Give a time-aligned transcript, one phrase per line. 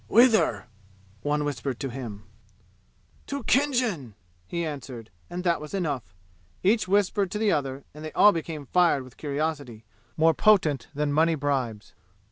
[0.07, 0.65] "Whither?"
[1.21, 2.23] one whispered to him.
[3.27, 4.15] "To Khinjan!"
[4.47, 6.15] he answered; and that was enough.
[6.63, 9.85] Each whispered to the other, and they all became fired with curiosity
[10.17, 11.93] more potent than money bribes.